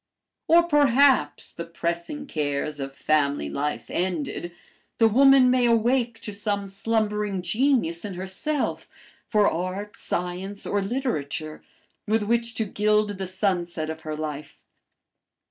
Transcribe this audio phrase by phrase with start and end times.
[0.47, 4.51] "Or, perhaps, the pressing cares of family life ended,
[4.97, 8.89] the woman may awake to some slumbering genius in herself
[9.27, 11.61] for art, science, or literature,
[12.07, 14.63] with which to gild the sunset of her life.